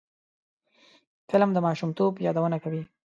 فلم 1.29 1.49
د 1.53 1.57
ماشومتوب 1.67 2.13
یادونه 2.27 2.57
کوي 2.63 2.83